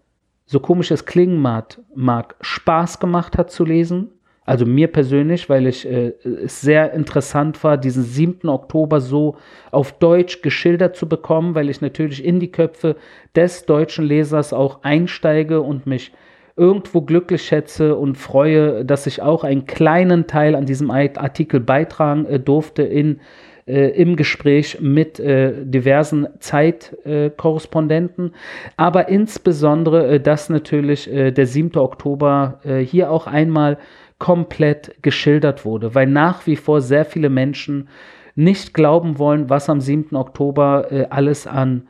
so 0.52 0.60
komisch 0.60 0.92
es 0.92 1.06
klingen 1.06 1.42
mag, 1.42 1.80
mag, 1.96 2.36
Spaß 2.42 3.00
gemacht 3.00 3.38
hat 3.38 3.52
zu 3.52 3.64
lesen. 3.64 4.10
Also 4.44 4.66
mir 4.66 4.92
persönlich, 4.92 5.50
weil 5.50 5.66
ich 5.66 5.90
äh, 5.90 6.12
es 6.44 6.60
sehr 6.60 6.92
interessant 6.92 7.64
war, 7.64 7.78
diesen 7.78 8.04
7. 8.04 8.50
Oktober 8.50 9.00
so 9.00 9.38
auf 9.72 9.94
Deutsch 9.94 10.42
geschildert 10.42 10.98
zu 10.98 11.08
bekommen, 11.08 11.56
weil 11.56 11.70
ich 11.70 11.80
natürlich 11.80 12.26
in 12.26 12.42
die 12.42 12.52
Köpfe 12.52 12.98
des 13.34 13.66
deutschen 13.66 14.04
Lesers 14.04 14.52
auch 14.52 14.84
einsteige 14.84 15.62
und 15.62 15.88
mich 15.88 16.12
irgendwo 16.58 17.00
glücklich 17.00 17.44
schätze 17.44 17.96
und 17.96 18.18
freue, 18.18 18.84
dass 18.84 19.08
ich 19.08 19.22
auch 19.22 19.46
einen 19.46 19.68
kleinen 19.68 20.28
Teil 20.28 20.56
an 20.56 20.66
diesem 20.66 20.92
Artikel 20.92 21.62
beitragen 21.62 22.26
äh, 22.26 22.42
durfte 22.42 22.84
in 22.84 23.22
äh, 23.72 23.90
im 23.92 24.18
Gespräch 24.18 24.80
mit 24.82 25.20
äh, 25.20 25.54
diversen 25.64 26.28
Zeitkorrespondenten, 26.40 28.28
äh, 28.28 28.32
aber 28.76 29.08
insbesondere, 29.08 30.08
äh, 30.08 30.20
dass 30.20 30.50
natürlich 30.50 31.12
äh, 31.12 31.32
der 31.32 31.48
7. 31.48 31.78
Oktober 31.78 32.60
äh, 32.66 32.80
hier 32.80 33.10
auch 33.10 33.28
einmal 33.28 33.78
komplett 34.20 34.96
geschildert 35.02 35.64
wurde, 35.64 35.96
weil 35.96 36.08
nach 36.08 36.46
wie 36.46 36.58
vor 36.58 36.82
sehr 36.82 37.06
viele 37.06 37.30
Menschen 37.30 37.88
nicht 38.36 38.74
glauben 38.74 39.18
wollen, 39.18 39.50
was 39.50 39.70
am 39.70 39.82
7. 39.82 40.16
Oktober 40.16 41.08
alles 41.10 41.48
an 41.48 41.88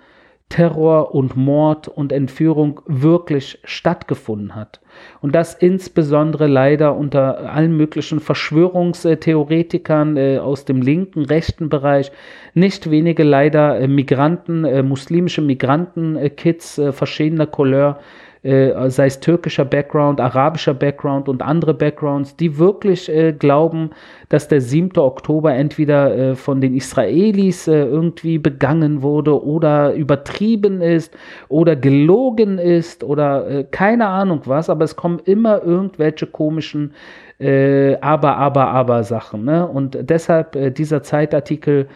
Terror 0.51 1.15
und 1.15 1.37
Mord 1.37 1.87
und 1.87 2.11
Entführung 2.11 2.81
wirklich 2.85 3.59
stattgefunden 3.63 4.53
hat. 4.53 4.81
Und 5.21 5.33
das 5.33 5.53
insbesondere 5.53 6.47
leider 6.47 6.95
unter 6.95 7.51
allen 7.51 7.75
möglichen 7.75 8.19
Verschwörungstheoretikern 8.19 10.17
äh, 10.17 10.37
aus 10.39 10.65
dem 10.65 10.81
linken, 10.81 11.23
rechten 11.23 11.69
Bereich, 11.69 12.11
nicht 12.53 12.91
wenige 12.91 13.23
leider 13.23 13.79
äh, 13.79 13.87
Migranten, 13.87 14.65
äh, 14.65 14.83
muslimische 14.83 15.41
Migranten-Kids 15.41 16.81
verschiedener 16.91 17.47
Couleur, 17.47 17.99
äh, 18.43 18.89
sei 18.89 19.05
es 19.05 19.19
türkischer 19.19 19.65
Background, 19.65 20.19
arabischer 20.19 20.73
Background 20.73 21.29
und 21.29 21.41
andere 21.41 21.73
Backgrounds, 21.73 22.35
die 22.35 22.57
wirklich 22.57 23.07
äh, 23.09 23.33
glauben, 23.33 23.91
dass 24.29 24.47
der 24.47 24.61
7. 24.61 24.97
Oktober 24.97 25.53
entweder 25.53 26.15
äh, 26.15 26.35
von 26.35 26.59
den 26.59 26.75
Israelis 26.75 27.67
äh, 27.67 27.83
irgendwie 27.83 28.39
begangen 28.39 29.01
wurde 29.03 29.43
oder 29.43 29.93
übertrieben 29.93 30.81
ist 30.81 31.15
oder 31.49 31.75
gelogen 31.75 32.57
ist 32.57 33.03
oder 33.03 33.47
äh, 33.47 33.63
keine 33.69 34.07
Ahnung 34.07 34.41
was, 34.45 34.69
aber 34.69 34.85
es 34.85 34.95
kommen 34.95 35.19
immer 35.25 35.61
irgendwelche 35.61 36.25
komischen 36.25 36.93
äh, 37.41 37.97
aber, 38.01 38.37
aber, 38.37 38.67
aber 38.67 39.03
Sachen. 39.03 39.45
Ne? 39.45 39.67
Und 39.67 39.97
deshalb 40.01 40.75
dieser 40.75 41.01
Zeitartikel 41.01 41.87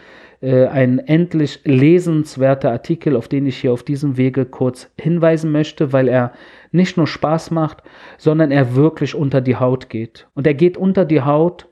äh, 0.42 0.66
ein 0.66 0.98
endlich 0.98 1.60
lesenswerter 1.64 2.70
Artikel, 2.70 3.16
auf 3.16 3.28
den 3.28 3.46
ich 3.46 3.58
hier 3.58 3.72
auf 3.72 3.82
diesem 3.82 4.16
Wege 4.16 4.44
kurz 4.44 4.90
hinweisen 5.00 5.50
möchte, 5.50 5.92
weil 5.92 6.08
er 6.08 6.32
nicht 6.72 6.96
nur 6.96 7.06
Spaß 7.06 7.50
macht, 7.50 7.82
sondern 8.18 8.50
er 8.50 8.74
wirklich 8.74 9.14
unter 9.14 9.40
die 9.40 9.56
Haut 9.56 9.88
geht. 9.88 10.28
Und 10.34 10.46
er 10.46 10.54
geht 10.54 10.76
unter 10.76 11.04
die 11.04 11.22
Haut 11.22 11.68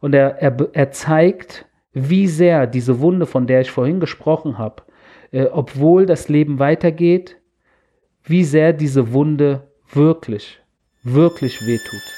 und 0.00 0.14
er, 0.14 0.42
er, 0.42 0.56
er 0.72 0.90
zeigt, 0.90 1.66
wie 1.92 2.26
sehr 2.26 2.66
diese 2.66 3.00
Wunde, 3.00 3.26
von 3.26 3.46
der 3.46 3.60
ich 3.60 3.70
vorhin 3.70 4.00
gesprochen 4.00 4.58
habe, 4.58 4.82
äh, 5.30 5.44
obwohl 5.44 6.04
das 6.04 6.28
Leben 6.28 6.58
weitergeht, 6.58 7.36
wie 8.24 8.44
sehr 8.44 8.72
diese 8.72 9.12
Wunde 9.12 9.68
wirklich, 9.92 10.60
wirklich 11.02 11.60
wehtut. 11.66 12.17